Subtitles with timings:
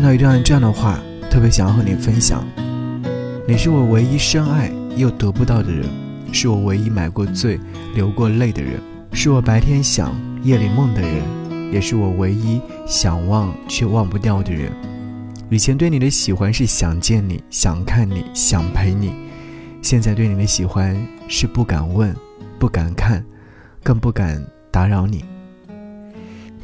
[0.00, 0.98] 看到一段这样的话，
[1.30, 2.42] 特别想要和你分享。
[3.46, 5.86] 你是我唯一深爱又得不到的人，
[6.32, 7.60] 是我唯一买过醉、
[7.94, 8.80] 流过泪的人，
[9.12, 14.72] 是我白天想、夜里梦的人，也是我唯一想忘却忘不掉的人。
[15.50, 19.12] 以前对你的喜欢是想见你、想看你、想陪你，
[19.82, 20.96] 现在对你的喜欢
[21.28, 22.16] 是不敢问、
[22.58, 23.22] 不敢看，
[23.82, 25.22] 更不敢打扰你。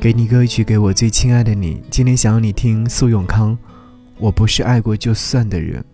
[0.06, 1.82] 给你歌曲，给我最亲爱的你。
[1.90, 3.58] 今天想要你听苏永康，
[4.18, 5.84] 我不是爱过就算的人。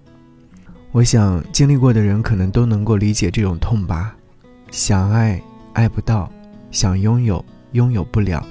[0.91, 4.15] 我想经历过的人可能都能够理解这种痛吧。
[4.71, 6.31] 想爱爱不到，
[6.71, 8.47] 想拥有拥有不了，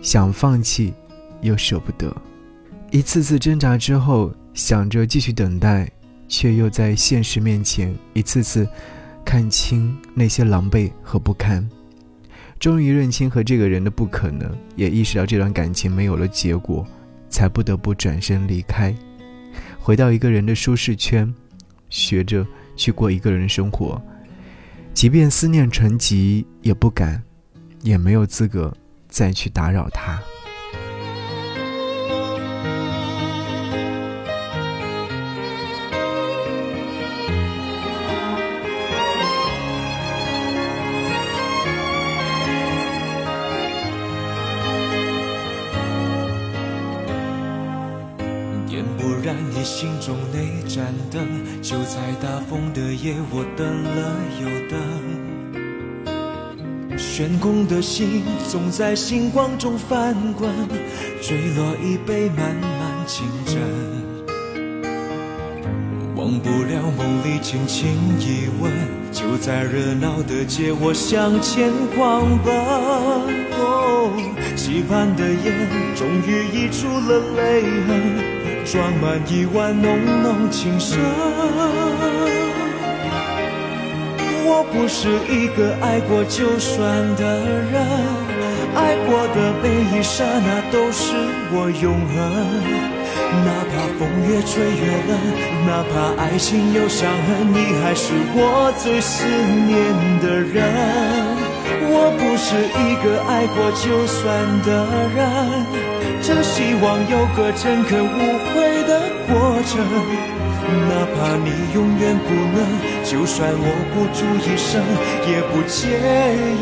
[0.00, 0.94] 想放弃
[1.42, 2.10] 又舍不得。
[2.90, 5.86] 一次次挣扎之后，想着继续等待，
[6.26, 8.66] 却又在现实面前一次次
[9.26, 11.68] 看清那些狼狈和不堪。
[12.62, 16.86] 终于认清和这个人的不可能，也意识到这段感情没有了结果，
[17.28, 18.94] 才不得不转身离开，
[19.80, 21.34] 回到一个人的舒适圈，
[21.90, 22.46] 学着
[22.76, 24.00] 去过一个人生活。
[24.94, 27.20] 即便思念成疾，也不敢，
[27.82, 28.72] 也没有资格
[29.08, 30.22] 再去打扰他。
[49.30, 51.24] 你心中那盏灯，
[51.62, 54.76] 就在大风的夜，我等了又等。
[56.98, 60.50] 悬空的心总在星光中翻滚，
[61.20, 63.60] 坠落一杯漫漫情真。
[66.16, 68.72] 忘不了梦里轻轻一吻，
[69.12, 72.52] 就在热闹的街，我向前狂奔。
[74.82, 75.54] 期盼的眼
[75.94, 77.90] 终于溢出了泪痕。
[78.64, 80.98] 装满一碗浓浓情深。
[84.44, 86.82] 我不是一个爱过就算
[87.14, 87.38] 的
[87.70, 87.80] 人，
[88.74, 91.14] 爱过的每一刹那都是
[91.52, 92.18] 我永恒。
[93.44, 95.10] 哪怕风越吹越冷，
[95.64, 99.24] 哪怕爱情有伤痕，你还是我最思
[99.68, 99.70] 念
[100.20, 101.51] 的人。
[101.88, 102.46] 我不是
[102.82, 104.22] 一个爱过就算
[104.62, 104.68] 的
[105.14, 105.18] 人。
[106.22, 108.54] 只希望有个诚恳无悔
[108.86, 108.90] 的
[109.26, 109.32] 过
[109.66, 109.72] 程，
[110.88, 112.56] 哪怕你永远不能，
[113.04, 114.80] 就算我孤注一生，
[115.28, 115.82] 也不介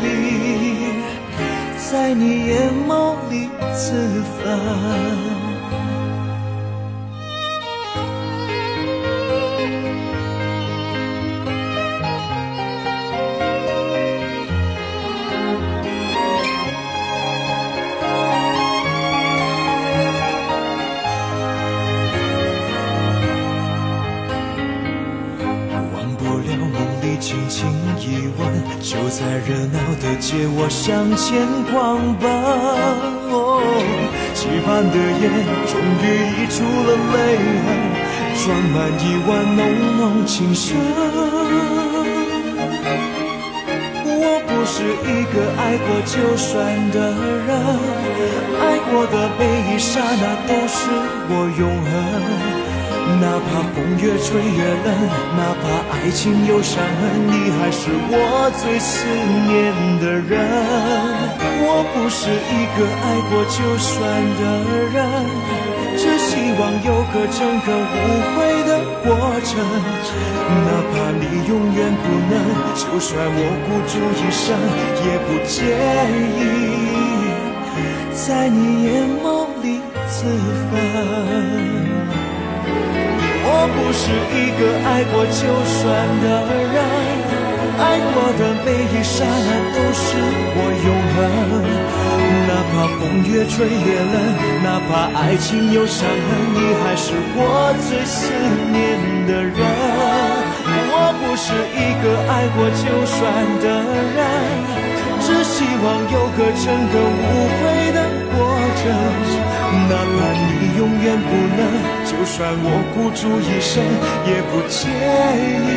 [0.01, 0.05] 意
[1.77, 2.89] 在你眼眸
[3.29, 5.40] 里自焚。
[27.47, 28.39] 轻轻一吻，
[28.81, 32.23] 就在热闹的街，我向前狂奔。
[33.31, 33.61] 哦，
[34.33, 35.23] 期盼的眼
[35.67, 37.15] 终于溢出了泪
[37.63, 37.67] 痕，
[38.37, 38.43] 装
[38.73, 39.59] 满一碗浓
[39.97, 40.75] 浓情深。
[44.03, 44.15] 我
[44.47, 44.73] 不是
[45.05, 46.49] 一个爱过就算
[46.91, 46.97] 的
[47.45, 47.49] 人，
[48.59, 49.41] 爱过的每
[49.73, 50.79] 一刹那都是
[51.29, 52.70] 我永恒。
[53.19, 54.87] 哪怕风越吹越冷，
[55.35, 58.15] 哪怕爱情有伤痕，你还是我
[58.61, 59.05] 最思
[59.49, 59.49] 念
[59.99, 60.31] 的人。
[61.63, 63.95] 我不是一个爱过就算
[64.39, 64.41] 的
[64.93, 64.95] 人，
[65.97, 67.95] 只希望有个诚恳无
[68.33, 68.69] 悔的
[69.03, 69.07] 过
[69.45, 69.49] 程。
[70.65, 72.33] 哪怕你永远不能，
[72.75, 74.43] 就算我孤注一生，
[75.05, 75.53] 也不介
[76.39, 76.41] 意
[78.13, 78.89] 在你眼
[79.23, 79.25] 眸
[79.61, 80.25] 里自
[80.71, 81.90] 焚。
[83.61, 85.85] 我不是一个爱过就算
[86.17, 86.25] 的
[86.73, 86.81] 人，
[87.77, 90.17] 爱过的每一刹那都是
[90.57, 91.21] 我永恒。
[92.49, 94.17] 哪怕风越吹越冷，
[94.65, 96.17] 哪怕爱情有伤痕，
[96.57, 98.33] 你还是我最思
[98.73, 98.97] 念
[99.29, 99.61] 的人。
[100.89, 103.21] 我不是一个爱过就算
[103.61, 103.65] 的
[104.17, 104.25] 人，
[105.21, 108.01] 只希望有个整个无悔的
[108.33, 108.41] 过
[108.81, 108.89] 程。
[109.85, 110.49] 哪怕你
[110.81, 111.61] 永远不能。
[112.09, 113.71] 就算我孤注一生，
[114.25, 114.79] 也不介
[115.37, 115.69] 意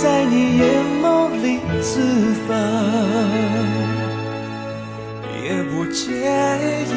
[0.00, 0.64] 在你眼
[1.02, 1.04] 眸
[1.42, 1.46] 里
[1.82, 2.00] 自
[2.46, 2.48] 焚，
[5.44, 6.00] 也不介
[6.94, 6.96] 意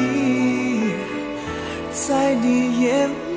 [1.92, 3.31] 在你眼。